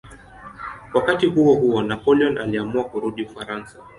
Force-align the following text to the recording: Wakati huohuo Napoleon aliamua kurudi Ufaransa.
Wakati 0.93 1.25
huohuo 1.25 1.81
Napoleon 1.81 2.37
aliamua 2.37 2.83
kurudi 2.83 3.23
Ufaransa. 3.23 3.77